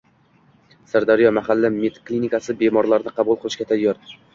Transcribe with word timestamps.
Sirdaryoda 0.93 1.33
"Malham 1.39 1.79
med" 1.85 2.03
klinikasi 2.11 2.59
bemorlarni 2.67 3.19
qabul 3.23 3.43
qilishga 3.47 3.75
tayyor 3.75 4.07